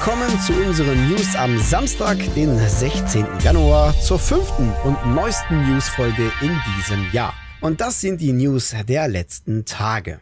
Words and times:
willkommen 0.00 0.40
zu 0.40 0.52
unseren 0.52 1.08
News 1.08 1.34
am 1.34 1.58
Samstag, 1.58 2.18
den 2.36 2.56
16. 2.56 3.26
Januar, 3.42 4.00
zur 4.00 4.20
fünften 4.20 4.72
und 4.84 4.96
neuesten 5.12 5.68
Newsfolge 5.68 6.30
in 6.40 6.56
diesem 6.76 7.04
Jahr. 7.10 7.34
Und 7.60 7.80
das 7.80 8.00
sind 8.00 8.20
die 8.20 8.32
News 8.32 8.76
der 8.86 9.08
letzten 9.08 9.64
Tage. 9.64 10.20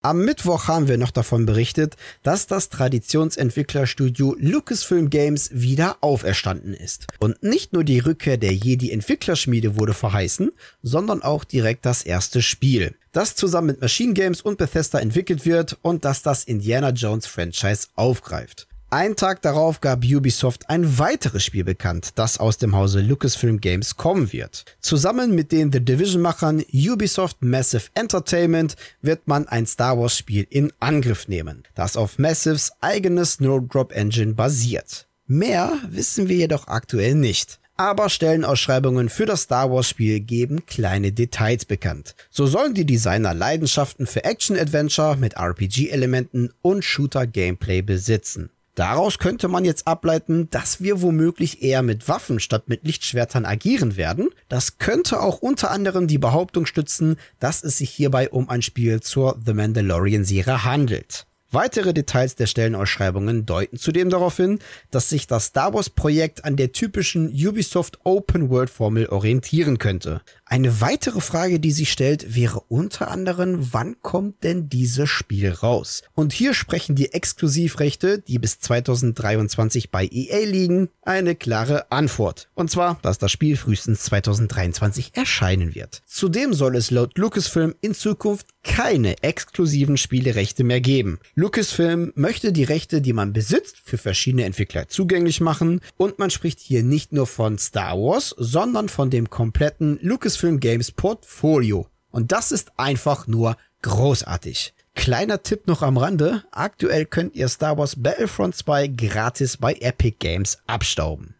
Am 0.00 0.24
Mittwoch 0.24 0.68
haben 0.68 0.86
wir 0.86 0.96
noch 0.96 1.10
davon 1.10 1.44
berichtet, 1.44 1.96
dass 2.22 2.46
das 2.46 2.68
Traditionsentwicklerstudio 2.68 4.36
Lucasfilm 4.38 5.10
Games 5.10 5.50
wieder 5.52 5.96
auferstanden 6.02 6.72
ist. 6.72 7.08
Und 7.18 7.42
nicht 7.42 7.72
nur 7.72 7.82
die 7.82 7.98
Rückkehr 7.98 8.36
der 8.36 8.54
Jedi 8.54 8.92
Entwicklerschmiede 8.92 9.76
wurde 9.76 9.92
verheißen, 9.92 10.52
sondern 10.82 11.20
auch 11.22 11.42
direkt 11.42 11.84
das 11.84 12.04
erste 12.04 12.42
Spiel, 12.42 12.94
das 13.10 13.34
zusammen 13.34 13.66
mit 13.66 13.80
Machine 13.80 14.14
Games 14.14 14.40
und 14.40 14.56
Bethesda 14.56 15.00
entwickelt 15.00 15.44
wird 15.44 15.78
und 15.82 16.04
das 16.04 16.22
das 16.22 16.44
Indiana 16.44 16.90
Jones 16.90 17.26
Franchise 17.26 17.88
aufgreift. 17.96 18.68
Ein 18.92 19.14
Tag 19.14 19.40
darauf 19.42 19.80
gab 19.80 20.02
Ubisoft 20.02 20.68
ein 20.68 20.98
weiteres 20.98 21.44
Spiel 21.44 21.62
bekannt, 21.62 22.10
das 22.16 22.38
aus 22.38 22.58
dem 22.58 22.74
Hause 22.74 23.00
Lucasfilm 23.00 23.60
Games 23.60 23.96
kommen 23.96 24.32
wird. 24.32 24.64
Zusammen 24.80 25.32
mit 25.32 25.52
den 25.52 25.70
The 25.70 25.78
Division-Machern 25.78 26.64
Ubisoft 26.72 27.40
Massive 27.40 27.84
Entertainment 27.94 28.74
wird 29.00 29.28
man 29.28 29.46
ein 29.46 29.66
Star 29.66 29.96
Wars 29.96 30.18
Spiel 30.18 30.44
in 30.50 30.72
Angriff 30.80 31.28
nehmen, 31.28 31.62
das 31.76 31.96
auf 31.96 32.18
Massives 32.18 32.72
eigenes 32.80 33.34
Snowdrop 33.34 33.92
Engine 33.92 34.34
basiert. 34.34 35.06
Mehr 35.28 35.72
wissen 35.88 36.26
wir 36.26 36.38
jedoch 36.38 36.66
aktuell 36.66 37.14
nicht. 37.14 37.60
Aber 37.76 38.08
Stellenausschreibungen 38.08 39.08
für 39.08 39.24
das 39.24 39.42
Star 39.42 39.70
Wars 39.70 39.88
Spiel 39.88 40.18
geben 40.18 40.66
kleine 40.66 41.12
Details 41.12 41.64
bekannt. 41.64 42.16
So 42.28 42.48
sollen 42.48 42.74
die 42.74 42.86
Designer 42.86 43.34
Leidenschaften 43.34 44.08
für 44.08 44.24
Action-Adventure 44.24 45.16
mit 45.16 45.34
RPG-Elementen 45.36 46.52
und 46.60 46.84
Shooter-Gameplay 46.84 47.82
besitzen. 47.82 48.50
Daraus 48.80 49.18
könnte 49.18 49.48
man 49.48 49.66
jetzt 49.66 49.86
ableiten, 49.86 50.48
dass 50.48 50.80
wir 50.80 51.02
womöglich 51.02 51.62
eher 51.62 51.82
mit 51.82 52.08
Waffen 52.08 52.40
statt 52.40 52.70
mit 52.70 52.82
Lichtschwertern 52.82 53.44
agieren 53.44 53.98
werden. 53.98 54.30
Das 54.48 54.78
könnte 54.78 55.20
auch 55.20 55.42
unter 55.42 55.70
anderem 55.70 56.06
die 56.06 56.16
Behauptung 56.16 56.64
stützen, 56.64 57.16
dass 57.40 57.62
es 57.62 57.76
sich 57.76 57.90
hierbei 57.90 58.30
um 58.30 58.48
ein 58.48 58.62
Spiel 58.62 59.00
zur 59.00 59.38
The 59.44 59.52
Mandalorian 59.52 60.24
Serie 60.24 60.64
handelt. 60.64 61.26
Weitere 61.52 61.92
Details 61.92 62.36
der 62.36 62.46
Stellenausschreibungen 62.46 63.44
deuten 63.44 63.76
zudem 63.76 64.08
darauf 64.08 64.36
hin, 64.36 64.60
dass 64.92 65.08
sich 65.08 65.26
das 65.26 65.46
Star 65.46 65.74
Wars 65.74 65.90
Projekt 65.90 66.44
an 66.44 66.54
der 66.54 66.70
typischen 66.70 67.28
Ubisoft 67.28 67.98
Open 68.04 68.50
World 68.50 68.70
Formel 68.70 69.06
orientieren 69.06 69.78
könnte. 69.78 70.20
Eine 70.44 70.80
weitere 70.80 71.20
Frage, 71.20 71.58
die 71.58 71.72
sich 71.72 71.90
stellt, 71.90 72.36
wäre 72.36 72.60
unter 72.68 73.10
anderem, 73.10 73.72
wann 73.72 73.96
kommt 74.00 74.44
denn 74.44 74.68
dieses 74.68 75.08
Spiel 75.08 75.50
raus? 75.50 76.02
Und 76.14 76.32
hier 76.32 76.54
sprechen 76.54 76.94
die 76.94 77.12
Exklusivrechte, 77.12 78.20
die 78.20 78.38
bis 78.38 78.60
2023 78.60 79.90
bei 79.90 80.06
EA 80.06 80.46
liegen, 80.46 80.88
eine 81.02 81.34
klare 81.34 81.90
Antwort. 81.90 82.48
Und 82.54 82.70
zwar, 82.70 83.00
dass 83.02 83.18
das 83.18 83.32
Spiel 83.32 83.56
frühestens 83.56 84.04
2023 84.04 85.12
erscheinen 85.14 85.74
wird. 85.74 86.02
Zudem 86.06 86.54
soll 86.54 86.76
es 86.76 86.92
laut 86.92 87.18
Lucasfilm 87.18 87.74
in 87.80 87.94
Zukunft 87.94 88.46
keine 88.62 89.22
exklusiven 89.22 89.96
Spielerechte 89.96 90.64
mehr 90.64 90.80
geben. 90.80 91.18
Lucasfilm 91.40 92.12
möchte 92.16 92.52
die 92.52 92.64
Rechte, 92.64 93.00
die 93.00 93.14
man 93.14 93.32
besitzt, 93.32 93.78
für 93.82 93.96
verschiedene 93.96 94.44
Entwickler 94.44 94.88
zugänglich 94.88 95.40
machen 95.40 95.80
und 95.96 96.18
man 96.18 96.28
spricht 96.28 96.60
hier 96.60 96.82
nicht 96.82 97.14
nur 97.14 97.26
von 97.26 97.56
Star 97.56 97.96
Wars, 97.96 98.34
sondern 98.36 98.90
von 98.90 99.08
dem 99.08 99.30
kompletten 99.30 99.98
Lucasfilm 100.02 100.60
Games 100.60 100.92
Portfolio. 100.92 101.86
Und 102.10 102.30
das 102.30 102.52
ist 102.52 102.72
einfach 102.76 103.26
nur 103.26 103.56
großartig. 103.80 104.74
Kleiner 104.94 105.42
Tipp 105.42 105.66
noch 105.66 105.80
am 105.80 105.96
Rande, 105.96 106.44
aktuell 106.50 107.06
könnt 107.06 107.34
ihr 107.34 107.48
Star 107.48 107.78
Wars 107.78 107.96
Battlefront 107.96 108.54
2 108.54 108.88
gratis 108.88 109.56
bei 109.56 109.72
Epic 109.80 110.16
Games 110.18 110.58
abstauben. 110.66 111.36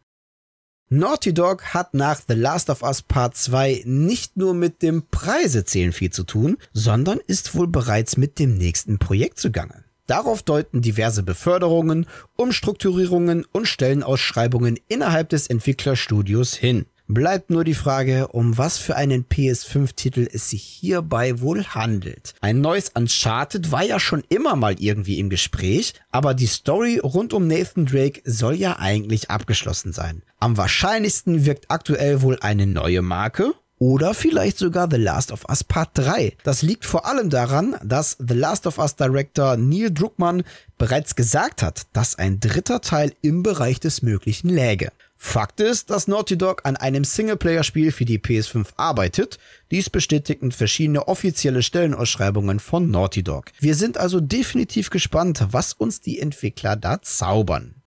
Naughty 0.88 1.34
Dog 1.34 1.74
hat 1.74 1.92
nach 1.92 2.22
The 2.26 2.34
Last 2.34 2.70
of 2.70 2.82
Us 2.82 3.02
Part 3.02 3.36
2 3.36 3.82
nicht 3.84 4.38
nur 4.38 4.54
mit 4.54 4.80
dem 4.80 5.08
Preisezählen 5.10 5.92
viel 5.92 6.10
zu 6.10 6.24
tun, 6.24 6.56
sondern 6.72 7.18
ist 7.26 7.54
wohl 7.54 7.66
bereits 7.68 8.16
mit 8.16 8.38
dem 8.38 8.56
nächsten 8.56 8.98
Projekt 8.98 9.38
zugange. 9.38 9.84
Darauf 10.10 10.42
deuten 10.42 10.82
diverse 10.82 11.22
Beförderungen, 11.22 12.04
Umstrukturierungen 12.34 13.46
und 13.52 13.68
Stellenausschreibungen 13.68 14.76
innerhalb 14.88 15.28
des 15.28 15.46
Entwicklerstudios 15.46 16.54
hin. 16.54 16.86
Bleibt 17.06 17.50
nur 17.50 17.62
die 17.62 17.74
Frage, 17.74 18.26
um 18.26 18.58
was 18.58 18.76
für 18.76 18.96
einen 18.96 19.24
PS5-Titel 19.26 20.26
es 20.32 20.50
sich 20.50 20.64
hierbei 20.64 21.40
wohl 21.40 21.64
handelt. 21.64 22.34
Ein 22.40 22.60
neues 22.60 22.88
Uncharted 22.88 23.70
war 23.70 23.84
ja 23.84 24.00
schon 24.00 24.24
immer 24.28 24.56
mal 24.56 24.74
irgendwie 24.80 25.20
im 25.20 25.30
Gespräch, 25.30 25.94
aber 26.10 26.34
die 26.34 26.46
Story 26.46 26.98
rund 26.98 27.32
um 27.32 27.46
Nathan 27.46 27.86
Drake 27.86 28.20
soll 28.24 28.54
ja 28.54 28.80
eigentlich 28.80 29.30
abgeschlossen 29.30 29.92
sein. 29.92 30.24
Am 30.40 30.56
wahrscheinlichsten 30.56 31.46
wirkt 31.46 31.66
aktuell 31.70 32.20
wohl 32.22 32.36
eine 32.40 32.66
neue 32.66 33.02
Marke 33.02 33.54
oder 33.80 34.12
vielleicht 34.14 34.58
sogar 34.58 34.88
The 34.88 34.98
Last 34.98 35.32
of 35.32 35.46
Us 35.48 35.64
Part 35.64 35.90
3. 35.94 36.36
Das 36.44 36.62
liegt 36.62 36.84
vor 36.84 37.06
allem 37.06 37.30
daran, 37.30 37.76
dass 37.82 38.16
The 38.20 38.34
Last 38.34 38.66
of 38.66 38.78
Us 38.78 38.94
Director 38.94 39.56
Neil 39.56 39.90
Druckmann 39.90 40.44
bereits 40.78 41.16
gesagt 41.16 41.62
hat, 41.62 41.86
dass 41.94 42.16
ein 42.16 42.38
dritter 42.38 42.82
Teil 42.82 43.14
im 43.22 43.42
Bereich 43.42 43.80
des 43.80 44.02
Möglichen 44.02 44.50
läge. 44.50 44.92
Fakt 45.16 45.60
ist, 45.60 45.90
dass 45.90 46.08
Naughty 46.08 46.38
Dog 46.38 46.62
an 46.64 46.76
einem 46.76 47.04
Singleplayer-Spiel 47.04 47.90
für 47.92 48.04
die 48.04 48.18
PS5 48.18 48.68
arbeitet. 48.76 49.38
Dies 49.70 49.90
bestätigen 49.90 50.52
verschiedene 50.52 51.08
offizielle 51.08 51.62
Stellenausschreibungen 51.62 52.60
von 52.60 52.90
Naughty 52.90 53.22
Dog. 53.22 53.46
Wir 53.60 53.74
sind 53.74 53.98
also 53.98 54.20
definitiv 54.20 54.88
gespannt, 54.90 55.46
was 55.50 55.72
uns 55.72 56.00
die 56.00 56.20
Entwickler 56.20 56.76
da 56.76 57.02
zaubern. 57.02 57.79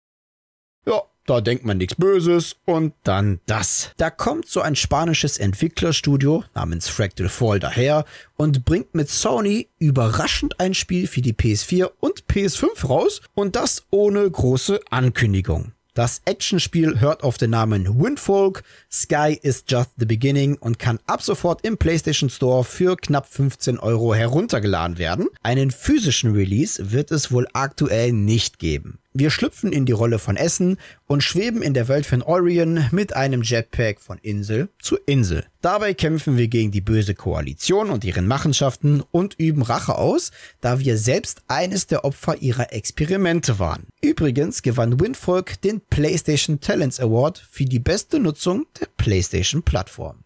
Da 1.26 1.40
denkt 1.40 1.64
man 1.64 1.78
nichts 1.78 1.96
Böses 1.96 2.58
und 2.66 2.94
dann 3.04 3.40
das. 3.46 3.92
Da 3.96 4.10
kommt 4.10 4.50
so 4.50 4.60
ein 4.60 4.76
spanisches 4.76 5.38
Entwicklerstudio 5.38 6.44
namens 6.54 6.90
Fractal 6.90 7.30
Fall 7.30 7.60
daher 7.60 8.04
und 8.36 8.66
bringt 8.66 8.94
mit 8.94 9.10
Sony 9.10 9.70
überraschend 9.80 10.60
ein 10.60 10.74
Spiel 10.74 11.08
für 11.08 11.22
die 11.22 11.34
PS4 11.34 11.92
und 12.02 12.26
PS5 12.26 12.88
raus 12.88 13.22
und 13.36 13.56
das 13.56 13.84
ohne 13.90 14.30
große 14.30 14.82
Ankündigung. 14.90 15.72
Das 15.94 16.24
Actionspiel 16.26 17.00
hört 17.00 17.24
auf 17.24 17.38
den 17.38 17.52
Namen 17.52 18.02
Windfolk, 18.02 18.64
Sky 18.92 19.38
is 19.42 19.64
just 19.68 19.92
the 19.98 20.08
beginning 20.08 20.58
und 20.58 20.80
kann 20.80 21.00
ab 21.06 21.22
sofort 21.22 21.64
im 21.64 21.78
PlayStation 21.78 22.32
Store 22.32 22.64
für 22.64 22.98
knapp 22.98 23.28
15 23.28 23.78
Euro 23.78 24.16
heruntergeladen 24.16 24.98
werden. 24.98 25.28
Einen 25.44 25.70
physischen 25.70 26.34
Release 26.34 26.92
wird 26.92 27.12
es 27.12 27.32
wohl 27.32 27.48
aktuell 27.54 28.12
nicht 28.12 28.58
geben. 28.58 28.98
Wir 29.16 29.30
schlüpfen 29.30 29.72
in 29.72 29.86
die 29.86 29.92
Rolle 29.92 30.18
von 30.18 30.38
Essen 30.38 30.78
und 31.06 31.22
schweben 31.22 31.62
in 31.62 31.76
der 31.76 31.88
Welt 31.88 32.08
von 32.08 32.24
Orion 32.24 32.88
mit 32.92 33.16
einem 33.16 33.44
Jetpack 33.44 34.02
von 34.02 34.18
Insel 34.18 34.70
zu 34.82 34.98
Insel. 35.06 35.46
Dabei 35.62 35.94
kämpfen 35.94 36.36
wir 36.36 36.48
gegen 36.48 36.72
die 36.72 36.82
böse 36.82 37.14
Koalition 37.14 37.92
und 37.92 38.04
ihren 38.04 38.26
Machenschaften 38.26 39.04
und 39.12 39.36
üben 39.38 39.62
Rache 39.62 40.00
aus, 40.00 40.32
da 40.62 40.80
wir 40.80 40.98
selbst 40.98 41.44
eines 41.48 41.86
der 41.86 42.06
Opfer 42.06 42.42
ihrer 42.42 42.74
Experimente 42.74 43.60
waren. 43.60 43.86
Übrigens 44.02 44.64
gewann 44.64 45.00
Windfolk 45.00 45.62
den 45.62 45.82
PlayStation 45.82 46.60
Talents 46.60 47.00
Award 47.00 47.38
für 47.38 47.66
die 47.66 47.80
beste 47.80 48.20
Nutzung 48.20 48.66
der 48.80 48.88
PlayStation 48.98 49.62
Plattform. 49.62 50.24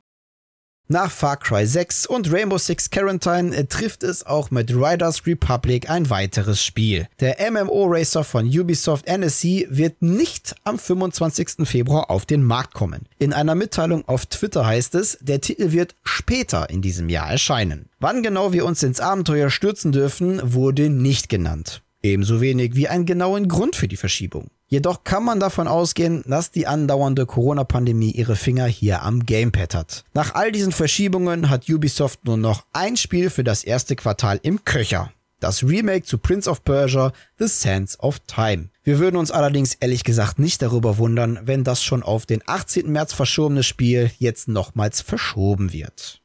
Nach 0.89 1.11
Far 1.11 1.35
Cry 1.35 1.65
6 1.65 2.05
und 2.05 2.31
Rainbow 2.31 2.57
Six 2.57 2.89
Quarantine 2.89 3.53
äh, 3.53 3.65
trifft 3.65 4.03
es 4.03 4.25
auch 4.25 4.51
mit 4.51 4.73
Riders 4.73 5.27
Republic 5.27 5.89
ein 5.89 6.09
weiteres 6.09 6.63
Spiel. 6.63 7.09
Der 7.19 7.35
MMO-Racer 7.51 8.23
von 8.23 8.47
Ubisoft 8.47 9.05
NSC 9.05 9.67
wird 9.69 10.01
nicht 10.01 10.55
am 10.63 10.79
25. 10.79 11.67
Februar 11.67 12.09
auf 12.09 12.25
den 12.25 12.41
Markt 12.41 12.73
kommen. 12.73 13.01
In 13.19 13.33
einer 13.33 13.53
Mitteilung 13.53 14.07
auf 14.07 14.27
Twitter 14.27 14.65
heißt 14.65 14.95
es, 14.95 15.17
der 15.19 15.41
Titel 15.41 15.73
wird 15.73 15.93
später 16.05 16.69
in 16.69 16.81
diesem 16.81 17.09
Jahr 17.09 17.29
erscheinen. 17.29 17.89
Wann 17.99 18.23
genau 18.23 18.53
wir 18.53 18.65
uns 18.65 18.81
ins 18.81 19.01
Abenteuer 19.01 19.49
stürzen 19.49 19.91
dürfen, 19.91 20.39
wurde 20.41 20.89
nicht 20.89 21.27
genannt. 21.27 21.81
Ebenso 22.01 22.39
wenig 22.39 22.75
wie 22.75 22.87
einen 22.87 23.05
genauen 23.05 23.49
Grund 23.49 23.75
für 23.75 23.89
die 23.89 23.97
Verschiebung. 23.97 24.47
Jedoch 24.69 25.05
kann 25.05 25.23
man 25.23 25.39
davon 25.39 25.67
ausgehen, 25.67 26.23
dass 26.27 26.51
die 26.51 26.67
andauernde 26.67 27.25
Corona-Pandemie 27.25 28.11
ihre 28.11 28.35
Finger 28.35 28.65
hier 28.65 29.01
am 29.01 29.25
Gamepad 29.25 29.73
hat. 29.73 30.03
Nach 30.13 30.35
all 30.35 30.51
diesen 30.51 30.73
Verschiebungen 30.73 31.49
hat 31.49 31.69
Ubisoft 31.69 32.25
nur 32.25 32.35
noch 32.35 32.65
ein 32.73 32.97
Spiel 32.97 33.29
für 33.29 33.45
das 33.45 33.63
erste 33.63 33.95
Quartal 33.95 34.39
im 34.43 34.65
Köcher. 34.65 35.11
Das 35.39 35.63
Remake 35.63 36.03
zu 36.03 36.17
Prince 36.17 36.49
of 36.49 36.63
Persia, 36.63 37.13
The 37.37 37.47
Sands 37.47 37.99
of 37.99 38.19
Time. 38.27 38.69
Wir 38.83 38.99
würden 38.99 39.17
uns 39.17 39.31
allerdings 39.31 39.75
ehrlich 39.75 40.03
gesagt 40.03 40.39
nicht 40.39 40.61
darüber 40.61 40.97
wundern, 40.97 41.39
wenn 41.43 41.63
das 41.63 41.83
schon 41.83 42.03
auf 42.03 42.25
den 42.25 42.41
18. 42.45 42.91
März 42.91 43.13
verschobene 43.13 43.63
Spiel 43.63 44.11
jetzt 44.17 44.47
nochmals 44.47 44.99
verschoben 44.99 45.71
wird. 45.71 46.21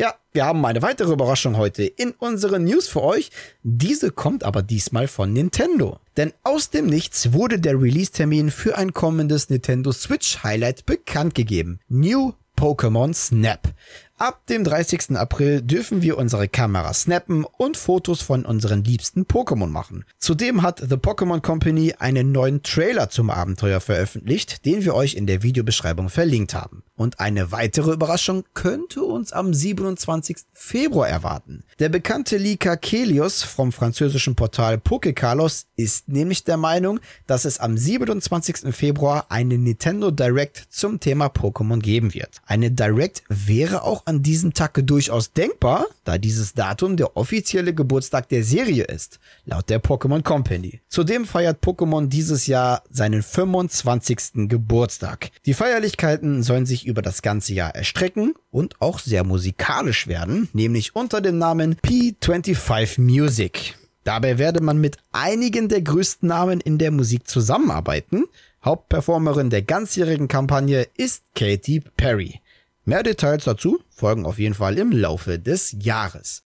Ja, 0.00 0.14
wir 0.32 0.46
haben 0.46 0.64
eine 0.64 0.80
weitere 0.80 1.12
Überraschung 1.12 1.58
heute 1.58 1.84
in 1.84 2.12
unseren 2.12 2.64
News 2.64 2.88
für 2.88 3.02
euch. 3.02 3.30
Diese 3.62 4.10
kommt 4.10 4.44
aber 4.44 4.62
diesmal 4.62 5.08
von 5.08 5.30
Nintendo. 5.30 5.98
Denn 6.16 6.32
aus 6.42 6.70
dem 6.70 6.86
Nichts 6.86 7.34
wurde 7.34 7.60
der 7.60 7.78
Release-Termin 7.78 8.50
für 8.50 8.78
ein 8.78 8.94
kommendes 8.94 9.50
Nintendo 9.50 9.92
Switch 9.92 10.42
Highlight 10.42 10.86
bekannt 10.86 11.34
gegeben. 11.34 11.80
New 11.90 12.32
Pokémon 12.56 13.12
Snap. 13.12 13.74
Ab 14.16 14.46
dem 14.46 14.64
30. 14.64 15.16
April 15.16 15.60
dürfen 15.60 16.00
wir 16.00 16.16
unsere 16.16 16.48
Kamera 16.48 16.94
snappen 16.94 17.44
und 17.44 17.76
Fotos 17.76 18.22
von 18.22 18.46
unseren 18.46 18.84
liebsten 18.84 19.24
Pokémon 19.24 19.68
machen. 19.68 20.06
Zudem 20.18 20.62
hat 20.62 20.78
The 20.78 20.96
Pokémon 20.96 21.40
Company 21.40 21.94
einen 21.98 22.32
neuen 22.32 22.62
Trailer 22.62 23.10
zum 23.10 23.28
Abenteuer 23.28 23.80
veröffentlicht, 23.80 24.64
den 24.64 24.84
wir 24.84 24.94
euch 24.94 25.14
in 25.14 25.26
der 25.26 25.42
Videobeschreibung 25.42 26.08
verlinkt 26.08 26.54
haben. 26.54 26.84
Und 27.00 27.18
eine 27.18 27.50
weitere 27.50 27.92
Überraschung 27.92 28.44
könnte 28.52 29.02
uns 29.02 29.32
am 29.32 29.54
27. 29.54 30.36
Februar 30.52 31.08
erwarten. 31.08 31.64
Der 31.78 31.88
bekannte 31.88 32.36
Leaker 32.36 32.76
Kelios 32.76 33.42
vom 33.42 33.72
französischen 33.72 34.34
Portal 34.34 34.74
Pokécarlos 34.74 35.64
ist 35.76 36.10
nämlich 36.10 36.44
der 36.44 36.58
Meinung, 36.58 37.00
dass 37.26 37.46
es 37.46 37.58
am 37.58 37.78
27. 37.78 38.74
Februar 38.74 39.24
eine 39.30 39.56
Nintendo 39.56 40.10
Direct 40.10 40.66
zum 40.68 41.00
Thema 41.00 41.28
Pokémon 41.28 41.80
geben 41.80 42.12
wird. 42.12 42.42
Eine 42.44 42.70
Direct 42.70 43.22
wäre 43.30 43.84
auch 43.84 44.04
an 44.04 44.22
diesem 44.22 44.52
Tag 44.52 44.78
durchaus 44.86 45.32
denkbar, 45.32 45.86
da 46.10 46.18
dieses 46.18 46.54
Datum 46.54 46.96
der 46.96 47.16
offizielle 47.16 47.72
Geburtstag 47.72 48.28
der 48.30 48.42
Serie 48.42 48.82
ist, 48.82 49.20
laut 49.44 49.70
der 49.70 49.80
Pokémon 49.80 50.24
Company. 50.24 50.80
Zudem 50.88 51.24
feiert 51.24 51.62
Pokémon 51.62 52.08
dieses 52.08 52.48
Jahr 52.48 52.82
seinen 52.90 53.22
25. 53.22 54.48
Geburtstag. 54.48 55.30
Die 55.46 55.54
Feierlichkeiten 55.54 56.42
sollen 56.42 56.66
sich 56.66 56.84
über 56.84 57.00
das 57.00 57.22
ganze 57.22 57.54
Jahr 57.54 57.76
erstrecken 57.76 58.34
und 58.50 58.80
auch 58.82 58.98
sehr 58.98 59.22
musikalisch 59.22 60.08
werden, 60.08 60.48
nämlich 60.52 60.96
unter 60.96 61.20
dem 61.20 61.38
Namen 61.38 61.76
P25 61.76 63.00
Music. 63.00 63.76
Dabei 64.02 64.38
werde 64.38 64.60
man 64.60 64.80
mit 64.80 64.96
einigen 65.12 65.68
der 65.68 65.82
größten 65.82 66.28
Namen 66.28 66.60
in 66.60 66.78
der 66.78 66.90
Musik 66.90 67.28
zusammenarbeiten. 67.28 68.24
Hauptperformerin 68.64 69.50
der 69.50 69.62
ganzjährigen 69.62 70.26
Kampagne 70.26 70.88
ist 70.96 71.22
Katy 71.36 71.84
Perry. 71.96 72.40
Mehr 72.84 73.02
Details 73.02 73.44
dazu 73.44 73.82
folgen 73.90 74.24
auf 74.24 74.38
jeden 74.38 74.54
Fall 74.54 74.78
im 74.78 74.90
Laufe 74.90 75.38
des 75.38 75.76
Jahres. 75.78 76.44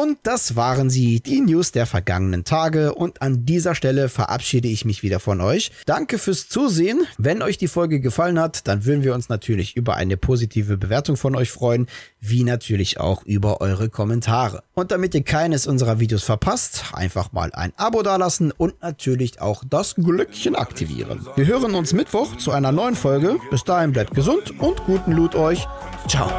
Und 0.00 0.18
das 0.22 0.54
waren 0.54 0.90
sie, 0.90 1.18
die 1.18 1.40
News 1.40 1.72
der 1.72 1.84
vergangenen 1.84 2.44
Tage. 2.44 2.94
Und 2.94 3.20
an 3.20 3.44
dieser 3.44 3.74
Stelle 3.74 4.08
verabschiede 4.08 4.68
ich 4.68 4.84
mich 4.84 5.02
wieder 5.02 5.18
von 5.18 5.40
euch. 5.40 5.72
Danke 5.86 6.18
fürs 6.18 6.48
Zusehen. 6.48 7.04
Wenn 7.16 7.42
euch 7.42 7.58
die 7.58 7.66
Folge 7.66 7.98
gefallen 7.98 8.38
hat, 8.38 8.68
dann 8.68 8.84
würden 8.84 9.02
wir 9.02 9.12
uns 9.12 9.28
natürlich 9.28 9.74
über 9.74 9.96
eine 9.96 10.16
positive 10.16 10.76
Bewertung 10.76 11.16
von 11.16 11.34
euch 11.34 11.50
freuen, 11.50 11.88
wie 12.20 12.44
natürlich 12.44 13.00
auch 13.00 13.24
über 13.24 13.60
eure 13.60 13.88
Kommentare. 13.88 14.62
Und 14.74 14.92
damit 14.92 15.16
ihr 15.16 15.24
keines 15.24 15.66
unserer 15.66 15.98
Videos 15.98 16.22
verpasst, 16.22 16.84
einfach 16.92 17.32
mal 17.32 17.50
ein 17.52 17.72
Abo 17.76 18.04
dalassen 18.04 18.52
und 18.52 18.80
natürlich 18.80 19.40
auch 19.40 19.64
das 19.68 19.96
Glöckchen 19.96 20.54
aktivieren. 20.54 21.26
Wir 21.34 21.48
hören 21.48 21.74
uns 21.74 21.92
Mittwoch 21.92 22.36
zu 22.36 22.52
einer 22.52 22.70
neuen 22.70 22.94
Folge. 22.94 23.38
Bis 23.50 23.64
dahin 23.64 23.90
bleibt 23.90 24.14
gesund 24.14 24.60
und 24.60 24.84
guten 24.84 25.10
Loot 25.10 25.34
euch. 25.34 25.66
Ciao. 26.06 26.30